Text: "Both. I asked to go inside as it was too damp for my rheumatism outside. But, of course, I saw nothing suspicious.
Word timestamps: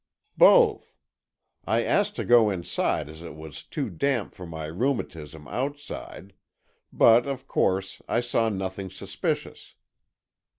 "Both. 0.39 0.95
I 1.67 1.83
asked 1.83 2.15
to 2.15 2.25
go 2.25 2.49
inside 2.49 3.07
as 3.07 3.21
it 3.21 3.35
was 3.35 3.61
too 3.63 3.91
damp 3.91 4.33
for 4.33 4.47
my 4.47 4.65
rheumatism 4.65 5.47
outside. 5.47 6.33
But, 6.91 7.27
of 7.27 7.47
course, 7.47 8.01
I 8.09 8.19
saw 8.19 8.49
nothing 8.49 8.89
suspicious. 8.89 9.75